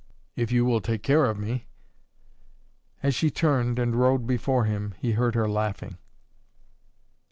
"If 0.35 0.51
you 0.51 0.65
will 0.65 0.81
take 0.81 1.03
care 1.03 1.25
of 1.25 1.37
me." 1.37 1.67
As 3.03 3.13
she 3.13 3.29
turned 3.29 3.77
and 3.77 3.95
rode 3.95 4.25
before 4.25 4.63
him 4.65 4.95
he 4.97 5.11
heard 5.11 5.35
her 5.35 5.47
laughing. 5.47 5.99